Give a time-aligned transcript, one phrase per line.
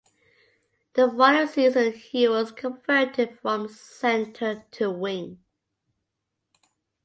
[0.95, 5.43] The following season, he was converted from centre to wing.